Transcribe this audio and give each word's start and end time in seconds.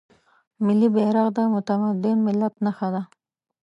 ملي 0.65 0.87
بیرغ 0.95 1.27
د 1.37 1.39
متمدن 1.53 2.17
ملت 2.27 2.53
نښه 2.65 2.87
ده. 2.93 3.01